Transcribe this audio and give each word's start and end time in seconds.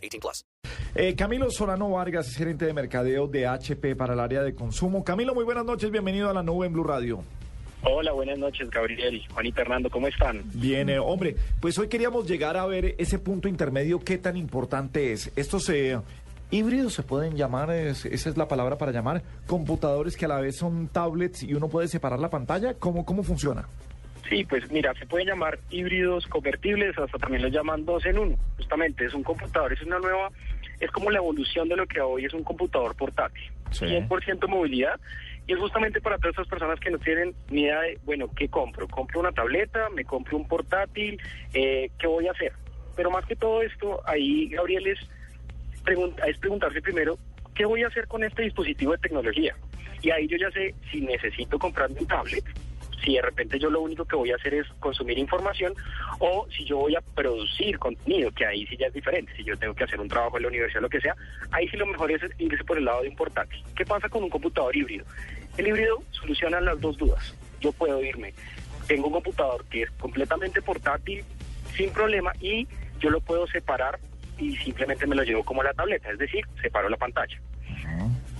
18 0.00 0.20
plus. 0.20 0.44
Eh, 0.94 1.14
Camilo 1.14 1.50
Solano 1.50 1.90
Vargas 1.90 2.28
es 2.28 2.36
gerente 2.36 2.66
de 2.66 2.72
mercadeo 2.72 3.26
de 3.26 3.46
HP 3.46 3.94
para 3.96 4.14
el 4.14 4.20
área 4.20 4.42
de 4.42 4.54
consumo. 4.54 5.04
Camilo, 5.04 5.34
muy 5.34 5.44
buenas 5.44 5.64
noches, 5.64 5.90
bienvenido 5.90 6.28
a 6.30 6.34
la 6.34 6.42
nube 6.42 6.66
en 6.66 6.72
Blue 6.72 6.84
Radio. 6.84 7.22
Hola, 7.82 8.12
buenas 8.12 8.38
noches, 8.38 8.68
Gabriel. 8.70 9.22
Juanita 9.32 9.62
Hernando, 9.62 9.88
¿cómo 9.88 10.06
están? 10.06 10.42
Bien, 10.52 10.90
eh, 10.90 10.98
hombre, 10.98 11.36
pues 11.60 11.78
hoy 11.78 11.88
queríamos 11.88 12.26
llegar 12.28 12.56
a 12.58 12.66
ver 12.66 12.94
ese 12.98 13.18
punto 13.18 13.48
intermedio, 13.48 14.00
qué 14.00 14.18
tan 14.18 14.36
importante 14.36 15.12
es. 15.12 15.32
Estos 15.34 15.66
eh, 15.70 15.98
híbridos 16.50 16.92
se 16.92 17.02
pueden 17.02 17.36
llamar, 17.36 17.70
es- 17.70 18.04
esa 18.04 18.28
es 18.28 18.36
la 18.36 18.48
palabra 18.48 18.76
para 18.76 18.92
llamar, 18.92 19.22
computadores 19.46 20.14
que 20.16 20.26
a 20.26 20.28
la 20.28 20.40
vez 20.40 20.56
son 20.56 20.88
tablets 20.88 21.42
y 21.42 21.54
uno 21.54 21.68
puede 21.68 21.88
separar 21.88 22.18
la 22.18 22.28
pantalla. 22.28 22.74
¿Cómo, 22.74 23.06
cómo 23.06 23.22
funciona? 23.22 23.66
Sí, 24.28 24.44
pues 24.44 24.70
mira, 24.70 24.94
se 24.94 25.06
pueden 25.06 25.28
llamar 25.28 25.58
híbridos 25.70 26.26
convertibles, 26.26 26.96
hasta 26.98 27.18
también 27.18 27.42
los 27.42 27.52
llaman 27.52 27.84
dos 27.84 28.04
en 28.06 28.18
uno. 28.18 28.36
Justamente, 28.56 29.06
es 29.06 29.14
un 29.14 29.22
computador, 29.22 29.72
es 29.72 29.82
una 29.82 29.98
nueva, 29.98 30.30
es 30.78 30.90
como 30.90 31.10
la 31.10 31.18
evolución 31.18 31.68
de 31.68 31.76
lo 31.76 31.86
que 31.86 32.00
hoy 32.00 32.24
es 32.24 32.34
un 32.34 32.44
computador 32.44 32.94
portátil. 32.96 33.50
Sí. 33.70 33.86
100% 33.86 34.48
movilidad. 34.48 35.00
Y 35.46 35.54
es 35.54 35.58
justamente 35.58 36.00
para 36.00 36.18
todas 36.18 36.34
esas 36.34 36.46
personas 36.46 36.78
que 36.78 36.90
no 36.90 36.98
tienen 36.98 37.34
ni 37.50 37.62
idea 37.62 37.80
de, 37.80 37.98
bueno, 38.04 38.30
¿qué 38.36 38.48
compro? 38.48 38.86
¿Compro 38.86 39.20
una 39.20 39.32
tableta? 39.32 39.88
¿Me 39.90 40.04
compro 40.04 40.36
un 40.36 40.46
portátil? 40.46 41.20
Eh, 41.54 41.90
¿Qué 41.98 42.06
voy 42.06 42.28
a 42.28 42.32
hacer? 42.32 42.52
Pero 42.94 43.10
más 43.10 43.24
que 43.24 43.34
todo 43.34 43.62
esto, 43.62 44.00
ahí, 44.06 44.48
Gabriel, 44.50 44.86
es, 44.86 44.98
pregunta, 45.82 46.24
es 46.26 46.38
preguntarse 46.38 46.80
primero, 46.82 47.18
¿qué 47.54 47.64
voy 47.64 47.82
a 47.82 47.88
hacer 47.88 48.06
con 48.06 48.22
este 48.22 48.42
dispositivo 48.42 48.92
de 48.92 48.98
tecnología? 48.98 49.56
Y 50.02 50.10
ahí 50.10 50.26
yo 50.28 50.36
ya 50.36 50.50
sé 50.50 50.74
si 50.90 51.00
necesito 51.00 51.58
comprarme 51.58 52.00
un 52.00 52.06
tablet, 52.06 52.44
si 53.02 53.14
de 53.14 53.22
repente 53.22 53.58
yo 53.58 53.70
lo 53.70 53.80
único 53.80 54.04
que 54.04 54.16
voy 54.16 54.30
a 54.32 54.36
hacer 54.36 54.54
es 54.54 54.66
consumir 54.78 55.18
información 55.18 55.74
o 56.18 56.46
si 56.50 56.64
yo 56.64 56.78
voy 56.78 56.96
a 56.96 57.00
producir 57.00 57.78
contenido, 57.78 58.30
que 58.32 58.46
ahí 58.46 58.66
sí 58.66 58.76
ya 58.76 58.86
es 58.86 58.92
diferente, 58.92 59.32
si 59.36 59.44
yo 59.44 59.56
tengo 59.56 59.74
que 59.74 59.84
hacer 59.84 60.00
un 60.00 60.08
trabajo 60.08 60.36
en 60.36 60.42
la 60.42 60.48
universidad 60.48 60.80
o 60.80 60.82
lo 60.82 60.90
que 60.90 61.00
sea, 61.00 61.16
ahí 61.50 61.68
sí 61.68 61.76
lo 61.76 61.86
mejor 61.86 62.10
es 62.10 62.22
irse 62.38 62.64
por 62.64 62.78
el 62.78 62.84
lado 62.84 63.02
de 63.02 63.08
un 63.08 63.16
portátil. 63.16 63.62
¿Qué 63.74 63.84
pasa 63.84 64.08
con 64.08 64.22
un 64.22 64.30
computador 64.30 64.76
híbrido? 64.76 65.04
El 65.56 65.68
híbrido 65.68 66.02
soluciona 66.10 66.60
las 66.60 66.80
dos 66.80 66.96
dudas. 66.96 67.34
Yo 67.60 67.72
puedo 67.72 68.02
irme, 68.02 68.32
tengo 68.86 69.08
un 69.08 69.12
computador 69.14 69.64
que 69.66 69.82
es 69.82 69.90
completamente 69.92 70.62
portátil, 70.62 71.24
sin 71.76 71.90
problema, 71.90 72.32
y 72.40 72.66
yo 72.98 73.10
lo 73.10 73.20
puedo 73.20 73.46
separar 73.46 73.98
y 74.38 74.56
simplemente 74.56 75.06
me 75.06 75.14
lo 75.14 75.22
llevo 75.22 75.44
como 75.44 75.62
la 75.62 75.72
tableta, 75.74 76.10
es 76.10 76.18
decir, 76.18 76.44
separo 76.60 76.88
la 76.88 76.96
pantalla. 76.96 77.38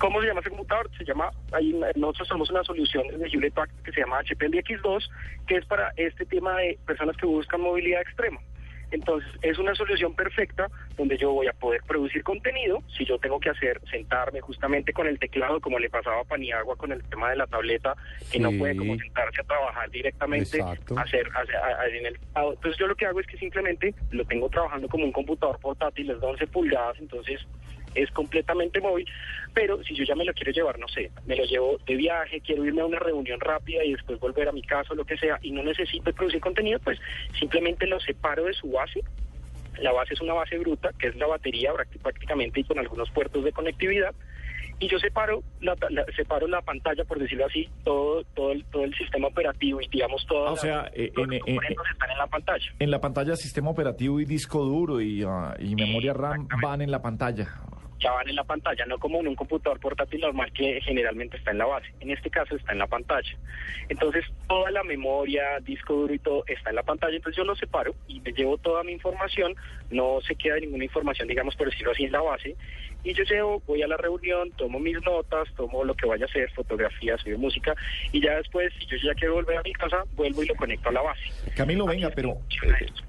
¿Cómo 0.00 0.20
se 0.22 0.28
llama 0.28 0.40
ese 0.40 0.48
computador? 0.50 0.90
Se 0.96 1.04
llama, 1.04 1.30
ahí 1.52 1.78
nosotros 1.96 2.26
somos 2.26 2.50
una 2.50 2.64
solución 2.64 3.06
de 3.08 3.28
Hewlett 3.28 3.52
Packard 3.54 3.82
que 3.82 3.92
se 3.92 4.00
llama 4.00 4.18
HP 4.20 4.46
X2, 4.48 5.08
que 5.46 5.56
es 5.56 5.66
para 5.66 5.92
este 5.96 6.24
tema 6.24 6.56
de 6.56 6.78
personas 6.86 7.16
que 7.18 7.26
buscan 7.26 7.60
movilidad 7.60 8.00
extrema. 8.00 8.40
Entonces, 8.92 9.30
es 9.42 9.56
una 9.58 9.72
solución 9.76 10.16
perfecta 10.16 10.66
donde 10.96 11.16
yo 11.16 11.30
voy 11.30 11.46
a 11.46 11.52
poder 11.52 11.80
producir 11.86 12.24
contenido. 12.24 12.82
Si 12.98 13.04
yo 13.04 13.18
tengo 13.18 13.38
que 13.38 13.50
hacer, 13.50 13.80
sentarme 13.88 14.40
justamente 14.40 14.92
con 14.92 15.06
el 15.06 15.16
teclado, 15.20 15.60
como 15.60 15.78
le 15.78 15.88
pasaba 15.88 16.22
a 16.22 16.24
Paniagua 16.24 16.74
con 16.76 16.90
el 16.90 17.00
tema 17.04 17.30
de 17.30 17.36
la 17.36 17.46
tableta, 17.46 17.94
que 18.32 18.40
no 18.40 18.50
puede 18.58 18.74
como 18.74 18.96
sentarse 18.96 19.42
a 19.42 19.44
trabajar 19.44 19.88
directamente, 19.90 20.56
Exacto. 20.58 20.98
hacer, 20.98 21.28
hacer- 21.36 21.54
a- 21.56 21.82
a- 21.82 21.86
en 21.88 22.06
el 22.06 22.18
teclado. 22.18 22.54
Entonces, 22.54 22.78
yo 22.80 22.88
lo 22.88 22.96
que 22.96 23.06
hago 23.06 23.20
es 23.20 23.26
que 23.28 23.36
simplemente 23.36 23.94
lo 24.10 24.24
tengo 24.24 24.48
trabajando 24.48 24.88
como 24.88 25.04
un 25.04 25.12
computador 25.12 25.60
portátil, 25.60 26.10
es 26.10 26.20
de 26.20 26.26
11 26.26 26.46
pulgadas, 26.48 26.98
entonces 26.98 27.46
es 27.94 28.10
completamente 28.12 28.80
móvil, 28.80 29.06
pero 29.54 29.82
si 29.84 29.94
yo 29.94 30.04
ya 30.04 30.14
me 30.14 30.24
lo 30.24 30.32
quiero 30.32 30.52
llevar, 30.52 30.78
no 30.78 30.88
sé, 30.88 31.10
me 31.26 31.36
lo 31.36 31.44
llevo 31.44 31.78
de 31.86 31.96
viaje, 31.96 32.40
quiero 32.40 32.64
irme 32.64 32.82
a 32.82 32.86
una 32.86 32.98
reunión 32.98 33.40
rápida 33.40 33.84
y 33.84 33.92
después 33.92 34.18
volver 34.20 34.48
a 34.48 34.52
mi 34.52 34.62
casa 34.62 34.92
o 34.92 34.96
lo 34.96 35.04
que 35.04 35.16
sea, 35.18 35.38
y 35.42 35.50
no 35.52 35.62
necesito 35.62 36.12
producir 36.12 36.40
contenido, 36.40 36.78
pues 36.80 36.98
simplemente 37.38 37.86
lo 37.86 37.98
separo 38.00 38.44
de 38.44 38.52
su 38.54 38.70
base. 38.70 39.00
La 39.80 39.92
base 39.92 40.14
es 40.14 40.20
una 40.20 40.34
base 40.34 40.58
bruta, 40.58 40.90
que 40.98 41.08
es 41.08 41.16
la 41.16 41.26
batería 41.26 41.72
prácti- 41.72 42.00
prácticamente 42.02 42.60
y 42.60 42.64
con 42.64 42.78
algunos 42.78 43.10
puertos 43.10 43.42
de 43.44 43.52
conectividad. 43.52 44.14
Y 44.82 44.88
yo 44.88 44.98
separo 44.98 45.42
la, 45.60 45.76
la- 45.90 46.04
separo 46.16 46.46
la 46.48 46.62
pantalla, 46.62 47.04
por 47.04 47.18
decirlo 47.18 47.46
así, 47.46 47.68
todo 47.84 48.24
todo 48.34 48.52
el, 48.52 48.64
todo 48.66 48.84
el 48.84 48.94
sistema 48.94 49.28
operativo 49.28 49.80
y 49.80 49.88
digamos 49.88 50.24
todo. 50.26 50.48
Ah, 50.48 50.52
o 50.52 50.56
sea, 50.56 50.90
eh, 50.94 51.12
en- 51.16 51.32
en- 51.34 51.40
están 51.92 52.10
en 52.10 52.18
la 52.18 52.26
pantalla. 52.26 52.64
En 52.78 52.90
la 52.90 53.00
pantalla 53.00 53.36
sistema 53.36 53.70
operativo 53.70 54.20
y 54.20 54.24
disco 54.24 54.64
duro 54.64 55.00
y, 55.00 55.22
ah, 55.26 55.54
y 55.58 55.74
memoria 55.74 56.14
RAM 56.14 56.48
van 56.62 56.80
en 56.82 56.90
la 56.90 57.00
pantalla. 57.02 57.46
Ya 58.00 58.12
van 58.12 58.28
en 58.28 58.36
la 58.36 58.44
pantalla, 58.44 58.86
no 58.86 58.98
como 58.98 59.20
en 59.20 59.28
un 59.28 59.36
computador 59.36 59.78
portátil 59.78 60.20
normal 60.20 60.52
que 60.52 60.80
generalmente 60.80 61.36
está 61.36 61.50
en 61.50 61.58
la 61.58 61.66
base. 61.66 61.92
En 62.00 62.10
este 62.10 62.30
caso 62.30 62.56
está 62.56 62.72
en 62.72 62.78
la 62.78 62.86
pantalla. 62.86 63.36
Entonces, 63.88 64.24
toda 64.48 64.70
la 64.70 64.82
memoria, 64.82 65.60
disco 65.60 65.94
duro 65.94 66.14
y 66.14 66.18
todo 66.18 66.44
está 66.46 66.70
en 66.70 66.76
la 66.76 66.82
pantalla. 66.82 67.16
Entonces, 67.16 67.36
yo 67.36 67.44
lo 67.44 67.54
separo 67.54 67.94
y 68.08 68.20
me 68.20 68.32
llevo 68.32 68.58
toda 68.58 68.82
mi 68.82 68.92
información. 68.92 69.54
No 69.90 70.20
se 70.22 70.34
queda 70.34 70.56
ninguna 70.58 70.84
información, 70.84 71.28
digamos, 71.28 71.54
por 71.56 71.68
decirlo 71.68 71.92
así, 71.92 72.04
en 72.04 72.12
la 72.12 72.22
base. 72.22 72.56
Y 73.04 73.14
yo 73.14 73.24
llevo, 73.24 73.62
voy 73.66 73.82
a 73.82 73.86
la 73.86 73.96
reunión, 73.96 74.50
tomo 74.56 74.78
mis 74.78 74.96
notas, 75.04 75.48
tomo 75.56 75.84
lo 75.84 75.94
que 75.94 76.06
vaya 76.06 76.24
a 76.26 76.28
hacer, 76.28 76.50
fotografías, 76.52 77.22
de 77.24 77.36
música. 77.36 77.74
Y 78.12 78.20
ya 78.22 78.36
después, 78.36 78.72
si 78.78 78.86
yo 78.86 78.96
ya 79.02 79.14
quiero 79.14 79.34
volver 79.34 79.58
a 79.58 79.62
mi 79.62 79.72
casa, 79.72 80.04
vuelvo 80.16 80.42
y 80.42 80.46
lo 80.46 80.54
conecto 80.54 80.88
a 80.88 80.92
la 80.92 81.02
base. 81.02 81.20
Camilo, 81.56 81.86
venga, 81.86 82.10
pero 82.14 82.36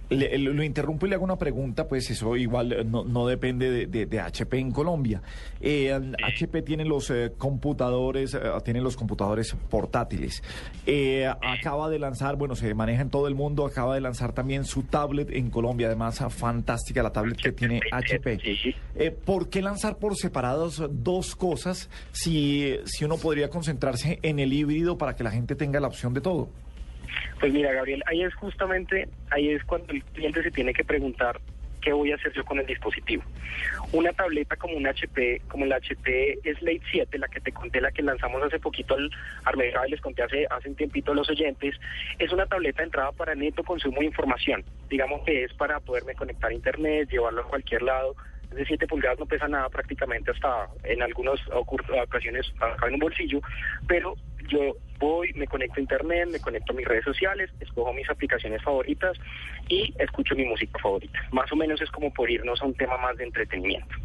eh, 0.09 0.15
le- 0.15 0.37
lo, 0.37 0.63
interrumpo 0.63 1.05
y 1.05 1.09
le 1.09 1.15
hago 1.15 1.23
una 1.25 1.37
pregunta, 1.37 1.87
pues 1.87 2.09
eso 2.09 2.35
igual 2.35 2.71
eh, 2.73 2.83
no, 2.85 3.03
no 3.03 3.27
depende 3.27 3.69
de, 3.69 3.85
de- 3.87 4.05
de 4.05 4.19
HP 4.19 4.57
en 4.59 4.71
Colombia. 4.71 5.21
Eh, 5.59 5.91
HP 5.93 6.61
tiene 6.61 6.85
los 6.85 7.09
eh, 7.09 7.31
computadores, 7.37 8.33
eh, 8.33 8.39
tiene 8.63 8.81
los 8.81 8.95
computadores 8.97 9.55
portátiles. 9.69 10.41
Eh, 10.85 11.27
acaba 11.27 11.89
de 11.89 11.99
lanzar, 11.99 12.35
bueno, 12.35 12.55
se 12.55 12.73
maneja 12.73 13.01
en 13.01 13.09
todo 13.09 13.27
el 13.27 13.35
mundo, 13.35 13.65
acaba 13.65 13.95
de 13.95 14.01
lanzar 14.01 14.33
también 14.33 14.65
su 14.65 14.83
tablet 14.83 15.29
en 15.31 15.49
Colombia, 15.49 15.87
además 15.87 16.19
fantástica 16.29 17.03
la 17.03 17.11
tablet 17.11 17.37
que 17.37 17.51
tiene 17.51 17.81
HP. 17.91 18.39
Sí. 18.39 18.75
Eh, 18.95 19.11
¿Por 19.11 19.49
qué 19.49 19.61
lanzar 19.81 19.97
por 19.97 20.15
separados 20.15 20.83
dos 20.91 21.35
cosas 21.35 21.89
si, 22.11 22.77
si 22.85 23.03
uno 23.03 23.17
podría 23.17 23.49
concentrarse 23.49 24.19
en 24.21 24.37
el 24.37 24.53
híbrido 24.53 24.95
para 24.95 25.15
que 25.15 25.23
la 25.23 25.31
gente 25.31 25.55
tenga 25.55 25.79
la 25.79 25.87
opción 25.87 26.13
de 26.13 26.21
todo? 26.21 26.49
Pues 27.39 27.51
mira, 27.51 27.71
Gabriel, 27.73 28.03
ahí 28.05 28.21
es 28.21 28.33
justamente, 28.35 29.09
ahí 29.31 29.49
es 29.49 29.63
cuando 29.63 29.91
el 29.93 30.03
cliente 30.03 30.43
se 30.43 30.51
tiene 30.51 30.71
que 30.71 30.83
preguntar 30.83 31.41
qué 31.81 31.93
voy 31.93 32.11
a 32.11 32.15
hacer 32.15 32.31
yo 32.33 32.45
con 32.45 32.59
el 32.59 32.65
dispositivo. 32.67 33.23
Una 33.91 34.13
tableta 34.13 34.55
como 34.55 34.77
un 34.77 34.85
HP, 34.85 35.41
como 35.47 35.65
la 35.65 35.77
HP 35.77 36.37
Slate 36.59 36.81
7, 36.91 37.17
la 37.17 37.27
que 37.27 37.41
te 37.41 37.51
conté, 37.51 37.81
la 37.81 37.91
que 37.91 38.03
lanzamos 38.03 38.43
hace 38.43 38.59
poquito 38.59 38.93
al, 38.93 39.09
al 39.45 39.87
y 39.87 39.89
les 39.89 40.01
conté 40.01 40.21
hace, 40.21 40.45
hace 40.51 40.69
un 40.69 40.75
tiempito 40.75 41.11
a 41.11 41.15
los 41.15 41.27
oyentes, 41.27 41.75
es 42.19 42.31
una 42.31 42.45
tableta 42.45 42.83
de 42.83 42.85
entrada 42.85 43.11
para 43.13 43.33
neto 43.33 43.63
consumo 43.63 44.01
de 44.01 44.05
información. 44.05 44.63
Digamos 44.91 45.23
que 45.25 45.45
es 45.45 45.53
para 45.55 45.79
poderme 45.79 46.13
conectar 46.13 46.51
a 46.51 46.53
internet, 46.53 47.09
llevarlo 47.09 47.41
a 47.41 47.47
cualquier 47.47 47.81
lado. 47.81 48.15
De 48.51 48.65
7 48.65 48.85
pulgadas, 48.87 49.17
no 49.17 49.25
pesa 49.25 49.47
nada 49.47 49.69
prácticamente 49.69 50.31
hasta 50.31 50.67
en 50.83 51.01
algunas 51.01 51.39
ocasiones 51.53 52.51
en 52.85 52.93
un 52.93 52.99
bolsillo, 52.99 53.41
pero 53.87 54.15
yo 54.49 54.75
voy, 54.99 55.31
me 55.35 55.47
conecto 55.47 55.75
a 55.77 55.81
internet, 55.81 56.27
me 56.29 56.39
conecto 56.39 56.73
a 56.73 56.75
mis 56.75 56.85
redes 56.85 57.05
sociales, 57.05 57.49
escojo 57.59 57.93
mis 57.93 58.09
aplicaciones 58.09 58.61
favoritas 58.61 59.17
y 59.69 59.93
escucho 59.97 60.35
mi 60.35 60.43
música 60.43 60.77
favorita. 60.79 61.19
Más 61.31 61.51
o 61.51 61.55
menos 61.55 61.81
es 61.81 61.89
como 61.91 62.13
por 62.13 62.29
irnos 62.29 62.61
a 62.61 62.65
un 62.65 62.73
tema 62.75 62.97
más 62.97 63.15
de 63.17 63.23
entretenimiento. 63.23 63.95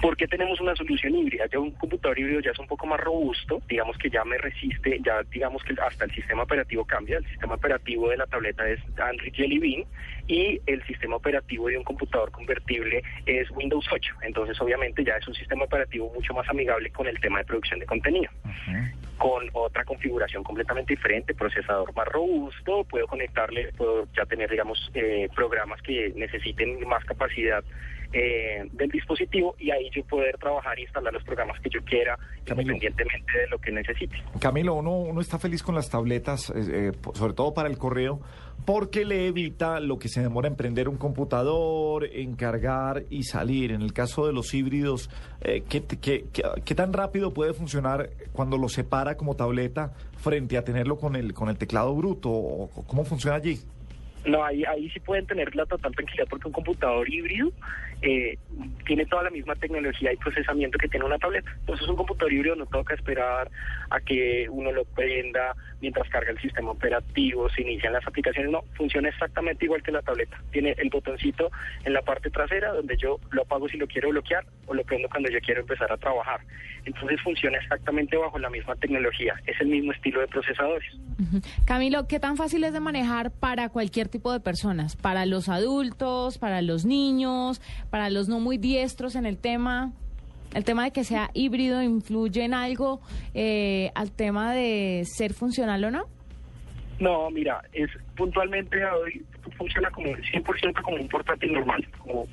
¿Por 0.00 0.16
qué 0.16 0.28
tenemos 0.28 0.60
una 0.60 0.76
solución 0.76 1.14
híbrida? 1.16 1.46
Ya 1.46 1.58
un 1.58 1.72
computador 1.72 2.18
híbrido 2.18 2.40
ya 2.40 2.52
es 2.52 2.58
un 2.58 2.68
poco 2.68 2.86
más 2.86 3.00
robusto, 3.00 3.60
digamos 3.68 3.98
que 3.98 4.08
ya 4.08 4.24
me 4.24 4.38
resiste, 4.38 5.00
ya 5.04 5.22
digamos 5.24 5.62
que 5.64 5.74
hasta 5.80 6.04
el 6.04 6.12
sistema 6.12 6.44
operativo 6.44 6.84
cambia, 6.84 7.18
el 7.18 7.26
sistema 7.26 7.54
operativo 7.54 8.08
de 8.08 8.16
la 8.16 8.26
tableta 8.26 8.68
es 8.68 8.80
Android 8.96 9.34
Jelly 9.34 9.58
Bean 9.58 9.84
y 10.28 10.60
el 10.66 10.84
sistema 10.86 11.16
operativo 11.16 11.66
de 11.68 11.78
un 11.78 11.84
computador 11.84 12.30
convertible 12.30 13.02
es 13.26 13.50
Windows 13.50 13.86
8. 13.90 14.14
Entonces 14.22 14.60
obviamente 14.60 15.04
ya 15.04 15.16
es 15.16 15.26
un 15.26 15.34
sistema 15.34 15.64
operativo 15.64 16.12
mucho 16.14 16.32
más 16.32 16.48
amigable 16.48 16.90
con 16.90 17.08
el 17.08 17.18
tema 17.18 17.38
de 17.38 17.44
producción 17.44 17.80
de 17.80 17.86
contenido 17.86 18.30
con 19.18 19.50
otra 19.52 19.84
configuración 19.84 20.44
completamente 20.44 20.94
diferente, 20.94 21.34
procesador 21.34 21.92
más 21.94 22.06
robusto, 22.06 22.84
puedo 22.84 23.06
conectarle, 23.08 23.72
puedo 23.76 24.06
ya 24.16 24.24
tener, 24.26 24.48
digamos, 24.48 24.90
eh, 24.94 25.28
programas 25.34 25.82
que 25.82 26.12
necesiten 26.14 26.86
más 26.86 27.04
capacidad 27.04 27.64
eh, 28.12 28.66
del 28.72 28.88
dispositivo 28.90 29.54
y 29.58 29.70
ahí 29.70 29.90
yo 29.94 30.02
poder 30.04 30.38
trabajar 30.38 30.78
e 30.78 30.82
instalar 30.82 31.12
los 31.12 31.22
programas 31.24 31.60
que 31.60 31.68
yo 31.70 31.80
quiera, 31.84 32.16
Camilo. 32.44 32.72
independientemente 32.74 33.38
de 33.38 33.46
lo 33.48 33.58
que 33.58 33.70
necesite. 33.72 34.16
Camilo, 34.40 34.74
uno, 34.74 34.92
uno 34.98 35.20
está 35.20 35.38
feliz 35.38 35.62
con 35.62 35.74
las 35.74 35.90
tabletas, 35.90 36.50
eh, 36.50 36.92
eh, 36.92 36.92
sobre 37.14 37.34
todo 37.34 37.52
para 37.54 37.68
el 37.68 37.76
correo, 37.76 38.20
porque 38.64 39.04
le 39.04 39.26
evita 39.28 39.80
lo 39.80 39.98
que 39.98 40.08
se 40.08 40.20
demora 40.20 40.48
en 40.48 40.56
prender 40.56 40.88
un 40.88 40.96
computador, 40.96 42.04
en 42.12 42.34
cargar 42.34 43.04
y 43.10 43.22
salir. 43.24 43.72
En 43.72 43.82
el 43.82 43.92
caso 43.92 44.26
de 44.26 44.32
los 44.32 44.52
híbridos, 44.54 45.08
eh, 45.40 45.62
¿qué, 45.68 45.84
qué- 45.84 46.24
qué- 46.32 46.42
qué 46.64 46.74
tan 46.74 46.92
rápido 46.92 47.32
puede 47.32 47.52
funcionar 47.54 48.10
cuando 48.32 48.58
lo 48.58 48.68
separa 48.68 49.16
como 49.16 49.36
tableta 49.36 49.92
frente 50.18 50.56
a 50.58 50.64
tenerlo 50.64 50.96
con 50.98 51.14
el, 51.16 51.32
con 51.34 51.48
el 51.48 51.56
teclado 51.58 51.94
bruto? 51.94 52.30
¿O 52.30 52.68
¿Cómo 52.86 53.04
funciona 53.04 53.36
allí? 53.36 53.58
No, 54.28 54.44
ahí, 54.44 54.62
ahí 54.64 54.90
sí 54.90 55.00
pueden 55.00 55.26
tener 55.26 55.56
la 55.56 55.64
total 55.64 55.94
tranquilidad 55.94 56.26
porque 56.28 56.48
un 56.48 56.52
computador 56.52 57.08
híbrido 57.10 57.50
eh, 58.02 58.36
tiene 58.84 59.06
toda 59.06 59.22
la 59.22 59.30
misma 59.30 59.54
tecnología 59.56 60.12
y 60.12 60.16
procesamiento 60.18 60.78
que 60.78 60.88
tiene 60.88 61.06
una 61.06 61.18
tableta. 61.18 61.50
Entonces 61.60 61.88
un 61.88 61.96
computador 61.96 62.30
híbrido 62.30 62.54
no 62.54 62.66
toca 62.66 62.94
esperar 62.94 63.50
a 63.88 64.00
que 64.00 64.46
uno 64.50 64.70
lo 64.70 64.84
prenda 64.84 65.54
mientras 65.80 66.10
carga 66.10 66.30
el 66.30 66.38
sistema 66.40 66.72
operativo, 66.72 67.48
se 67.48 67.62
inician 67.62 67.94
las 67.94 68.06
aplicaciones. 68.06 68.52
No, 68.52 68.64
funciona 68.76 69.08
exactamente 69.08 69.64
igual 69.64 69.82
que 69.82 69.92
la 69.92 70.02
tableta. 70.02 70.38
Tiene 70.50 70.74
el 70.76 70.90
botoncito 70.90 71.50
en 71.84 71.94
la 71.94 72.02
parte 72.02 72.28
trasera 72.28 72.72
donde 72.72 72.98
yo 72.98 73.18
lo 73.30 73.42
apago 73.42 73.66
si 73.70 73.78
lo 73.78 73.86
quiero 73.86 74.10
bloquear 74.10 74.44
o 74.68 74.74
lo 74.74 74.84
prendo 74.84 75.08
cuando 75.08 75.30
yo 75.30 75.38
quiero 75.40 75.62
empezar 75.62 75.90
a 75.90 75.96
trabajar. 75.96 76.40
Entonces 76.84 77.20
funciona 77.22 77.58
exactamente 77.58 78.16
bajo 78.16 78.38
la 78.38 78.50
misma 78.50 78.76
tecnología. 78.76 79.34
Es 79.46 79.60
el 79.60 79.68
mismo 79.68 79.92
estilo 79.92 80.20
de 80.20 80.28
procesadores. 80.28 80.88
Camilo, 81.64 82.06
¿qué 82.06 82.20
tan 82.20 82.36
fácil 82.36 82.64
es 82.64 82.72
de 82.72 82.80
manejar 82.80 83.30
para 83.30 83.68
cualquier 83.68 84.08
tipo 84.08 84.32
de 84.32 84.40
personas? 84.40 84.96
Para 84.96 85.26
los 85.26 85.48
adultos, 85.48 86.38
para 86.38 86.62
los 86.62 86.84
niños, 86.84 87.60
para 87.90 88.10
los 88.10 88.28
no 88.28 88.40
muy 88.40 88.58
diestros 88.58 89.16
en 89.16 89.26
el 89.26 89.38
tema. 89.38 89.92
¿El 90.54 90.64
tema 90.64 90.84
de 90.84 90.92
que 90.92 91.04
sea 91.04 91.30
híbrido 91.34 91.82
influye 91.82 92.42
en 92.42 92.54
algo 92.54 93.00
eh, 93.34 93.90
al 93.94 94.10
tema 94.10 94.54
de 94.54 95.02
ser 95.04 95.34
funcional 95.34 95.84
o 95.84 95.90
no? 95.90 96.06
No, 97.00 97.30
mira, 97.30 97.62
es 97.72 97.90
puntualmente 98.16 98.84
hoy 98.84 99.24
funciona 99.56 99.90
como 99.90 100.08
100% 100.08 100.82
como 100.82 100.96
un 100.96 101.08
portátil 101.08 101.52
normal, 101.52 101.86
como 101.98 102.26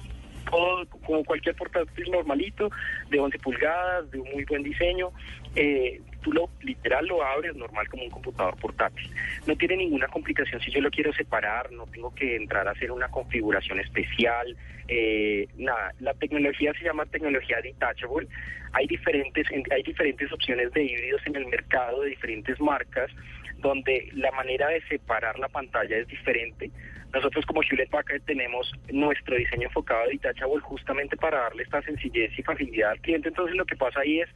todo, 0.50 0.86
como 1.06 1.24
cualquier 1.24 1.56
portátil 1.56 2.12
normalito, 2.12 2.69
de 3.09 3.19
11 3.19 3.39
pulgadas, 3.39 4.09
de 4.12 4.19
un 4.19 4.30
muy 4.31 4.45
buen 4.45 4.63
diseño. 4.63 5.12
Eh, 5.56 6.01
tú 6.21 6.33
lo 6.33 6.50
literal 6.62 7.06
lo 7.06 7.24
abres 7.24 7.56
normal 7.56 7.88
como 7.88 8.03
un 8.03 8.09
computador 8.09 8.56
portátil. 8.57 9.09
No 9.45 9.56
tiene 9.56 9.77
ninguna 9.77 10.07
complicación 10.07 10.59
si 10.62 10.71
yo 10.71 10.81
lo 10.81 10.89
quiero 10.89 11.13
separar, 11.13 11.71
no 11.71 11.86
tengo 11.88 12.13
que 12.15 12.36
entrar 12.36 12.68
a 12.68 12.71
hacer 12.71 12.92
una 12.92 13.09
configuración 13.09 13.80
especial, 13.80 14.56
eh, 14.88 15.47
nada. 15.57 15.94
La 16.00 16.13
tecnología 16.13 16.74
se 16.74 16.83
llama 16.83 17.06
tecnología 17.06 17.62
detachable. 17.62 18.27
Hay 18.74 18.88
diferentes, 18.88 19.48
hay 19.71 19.83
diferentes 19.83 20.31
opciones 20.31 20.71
de 20.74 20.83
híbridos 20.83 21.21
en 21.25 21.36
el 21.36 21.45
mercado 21.48 22.01
de 22.01 22.09
diferentes 22.09 22.59
marcas 22.59 23.12
donde 23.57 24.09
la 24.13 24.31
manera 24.31 24.68
de 24.69 24.81
separar 24.83 25.39
la 25.39 25.48
pantalla 25.48 25.98
es 25.98 26.07
diferente. 26.07 26.71
Nosotros 27.15 27.45
como 27.45 27.62
Hewlett 27.63 27.89
Packard 27.89 28.21
tenemos 28.23 28.69
nuestro 28.91 29.38
diseño 29.38 29.69
enfocado 29.69 30.01
a 30.01 30.07
Detachable 30.07 30.59
justamente 30.59 31.15
para 31.15 31.39
darle 31.44 31.63
esta 31.63 31.81
sencillez 31.81 32.38
y 32.38 32.44
facilidad 32.44 32.91
al 32.91 33.00
cliente. 33.00 33.29
Entonces 33.29 33.56
lo 33.56 33.63
que 33.63 33.77
pasa 33.77 34.01
ahí 34.01 34.19
es, 34.19 34.29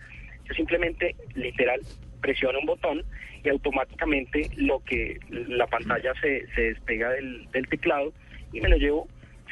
yo 0.45 0.53
simplemente 0.53 1.13
literal 1.35 1.81
presiono 2.21 2.59
un 2.59 2.65
botón 2.65 3.03
y 3.43 3.49
automáticamente 3.49 4.49
lo 4.55 4.81
que 4.85 5.19
la 5.29 5.67
pantalla 5.67 6.13
se, 6.21 6.47
se 6.55 6.61
despega 6.61 7.09
del, 7.09 7.51
del 7.51 7.67
teclado 7.67 8.13
y 8.53 8.61
me 8.61 8.69
lo 8.69 8.77
llevo 8.77 9.09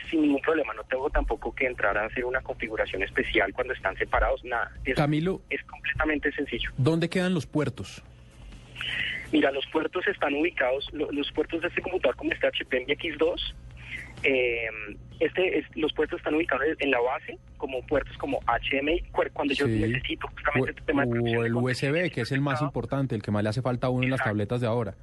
sin 0.09 0.21
ningún 0.21 0.41
problema. 0.41 0.73
No 0.73 0.85
tengo 0.85 1.09
tampoco 1.09 1.53
que 1.53 1.67
entrar 1.67 1.97
a 1.97 2.05
hacer 2.05 2.23
una 2.23 2.39
configuración 2.39 3.03
especial 3.03 3.53
cuando 3.53 3.73
están 3.73 3.97
separados, 3.97 4.41
nada. 4.45 4.71
Es, 4.85 4.95
Camilo. 4.95 5.41
es 5.49 5.61
completamente 5.63 6.31
sencillo. 6.31 6.69
¿Dónde 6.77 7.09
quedan 7.09 7.33
los 7.33 7.45
puertos? 7.45 8.01
Mira, 9.31 9.51
los 9.51 9.65
puertos 9.67 10.07
están 10.07 10.33
ubicados, 10.35 10.87
lo- 10.93 11.11
los 11.11 11.31
puertos 11.31 11.61
de 11.61 11.67
este 11.67 11.81
computador 11.81 12.15
como 12.15 12.31
este 12.31 12.47
HP 12.47 12.85
MX2, 12.87 13.53
eh, 14.23 14.67
este, 15.19 15.59
es- 15.59 15.65
los 15.75 15.93
puertos 15.93 16.17
están 16.19 16.35
ubicados 16.35 16.63
en 16.79 16.91
la 16.91 16.99
base 16.99 17.37
como 17.57 17.81
puertos 17.85 18.15
como 18.17 18.39
HMI, 18.47 19.01
cu- 19.11 19.23
cuando 19.33 19.53
yo 19.53 19.67
necesito 19.67 20.27
justamente 20.27 20.71
este 20.71 20.81
tema 20.83 21.03
de 21.03 21.09
O, 21.09 21.11
producción 21.11 21.41
o 21.41 21.45
el 21.45 21.55
USB, 21.55 22.09
que 22.11 22.21
es 22.21 22.31
el 22.31 22.41
más 22.41 22.61
importante, 22.61 23.15
el 23.15 23.21
que 23.21 23.31
más 23.31 23.43
le 23.43 23.49
hace 23.49 23.61
falta 23.61 23.87
a 23.87 23.89
uno 23.89 24.03
en 24.03 24.11
las 24.11 24.19
tabletas 24.29 24.61
de 24.61 24.67
ahora. 24.67 24.95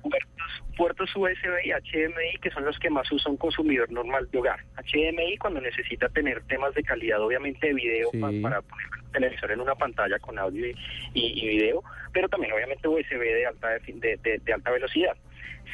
Puertos, 0.76 1.10
USB 1.16 1.64
y 1.64 1.70
HDMI, 1.72 2.38
que 2.42 2.50
son 2.50 2.64
los 2.64 2.78
que 2.78 2.90
más 2.90 3.10
usa 3.12 3.30
un 3.30 3.36
consumidor 3.36 3.90
normal 3.90 4.28
de 4.30 4.38
hogar. 4.38 4.60
HDMI 4.76 5.36
cuando 5.38 5.60
necesita 5.60 6.08
tener 6.08 6.42
temas 6.44 6.74
de 6.74 6.82
calidad, 6.82 7.20
obviamente 7.20 7.66
de 7.68 7.74
video, 7.74 8.10
Sí. 8.12 8.18
pa- 8.18 8.30
para 8.42 8.62
poner 8.62 8.86
el 9.06 9.12
televisor 9.12 9.52
en 9.52 9.60
una 9.60 9.74
pantalla 9.74 10.18
con 10.18 10.38
audio 10.38 10.66
y, 10.66 10.74
y- 11.14 11.40
y 11.44 11.48
video, 11.48 11.82
pero 12.12 12.28
también 12.28 12.52
obviamente 12.52 12.88
USB 12.88 13.18
de 13.18 13.46
alta, 13.46 13.68
de- 13.78 14.40
de 14.44 14.52
alta 14.52 14.70
velocidad. 14.70 15.16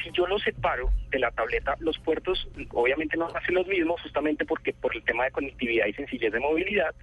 Si 0.03 0.11
yo 0.11 0.25
lo 0.25 0.39
separo 0.39 0.89
de 1.09 1.19
la 1.19 1.31
tableta, 1.31 1.75
los 1.79 1.97
puertos 1.99 2.47
obviamente 2.71 3.17
no 3.17 3.27
hacen 3.27 3.55
los 3.55 3.67
mismos, 3.67 4.01
justamente 4.01 4.45
porque 4.45 4.73
por 4.73 4.95
el 4.95 5.03
tema 5.03 5.25
de 5.25 5.31
conectividad 5.31 5.85
y 5.85 5.93
sencillez 5.93 6.31
de 6.31 6.39
movilidad, 6.39 6.93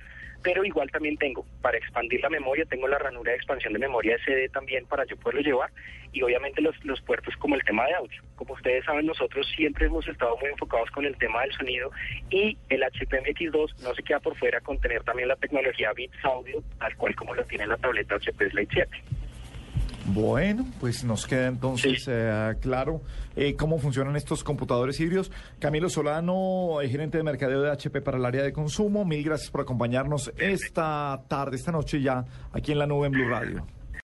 pero 0.42 0.64
igual 0.64 0.90
también 0.90 1.16
tengo 1.16 1.44
para 1.62 1.78
expandir 1.78 2.20
la 2.20 2.30
memoria, 2.30 2.64
tengo 2.64 2.86
la 2.86 2.98
ranura 2.98 3.32
de 3.32 3.36
expansión 3.36 3.72
de 3.72 3.78
memoria 3.78 4.16
SD 4.18 4.48
también 4.50 4.86
para 4.86 5.04
yo 5.04 5.16
poderlo 5.16 5.40
llevar 5.40 5.70
y 6.12 6.22
obviamente 6.22 6.62
los, 6.62 6.76
los 6.84 7.00
puertos 7.02 7.36
como 7.36 7.54
el 7.54 7.62
tema 7.64 7.86
de 7.86 7.94
audio. 7.94 8.22
Como 8.36 8.54
ustedes 8.54 8.84
saben, 8.84 9.06
nosotros 9.06 9.46
siempre 9.56 9.86
hemos 9.86 10.06
estado 10.06 10.36
muy 10.38 10.50
enfocados 10.50 10.90
con 10.90 11.04
el 11.04 11.16
tema 11.16 11.42
del 11.42 11.52
sonido 11.52 11.90
y 12.30 12.56
el 12.68 12.82
HP 12.82 13.20
MX2 13.22 13.82
no 13.82 13.94
se 13.94 14.02
queda 14.02 14.20
por 14.20 14.36
fuera 14.36 14.60
con 14.60 14.80
tener 14.80 15.02
también 15.02 15.28
la 15.28 15.36
tecnología 15.36 15.92
Beats 15.94 16.24
Audio, 16.24 16.62
tal 16.78 16.96
cual 16.96 17.14
como 17.16 17.34
lo 17.34 17.44
tiene 17.44 17.66
la 17.66 17.76
tableta 17.76 18.14
HP 18.14 18.50
Slate 18.50 18.68
7. 18.72 19.02
Bueno, 20.20 20.66
pues 20.80 21.04
nos 21.04 21.26
queda 21.26 21.46
entonces 21.46 22.02
Sí. 22.04 22.10
eh, 22.12 22.54
claro 22.60 23.00
eh, 23.36 23.54
cómo 23.54 23.78
funcionan 23.78 24.16
estos 24.16 24.42
computadores 24.42 24.98
híbridos. 24.98 25.30
Camilo 25.60 25.88
Solano, 25.88 26.80
eh, 26.82 26.88
gerente 26.88 27.18
de 27.18 27.22
mercadeo 27.24 27.62
de 27.62 27.70
HP 27.70 28.00
para 28.00 28.18
el 28.18 28.24
área 28.24 28.42
de 28.42 28.52
consumo, 28.52 29.04
mil 29.04 29.22
gracias 29.22 29.50
por 29.50 29.60
acompañarnos 29.60 30.32
esta 30.38 31.22
tarde, 31.28 31.56
esta 31.56 31.70
noche 31.70 32.02
ya, 32.02 32.24
aquí 32.52 32.72
en 32.72 32.78
la 32.78 32.86
nube 32.86 33.06
en 33.06 33.12
Blue 33.12 33.28
Radio. 33.28 33.64